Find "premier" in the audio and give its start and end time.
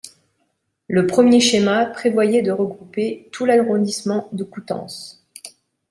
1.05-1.39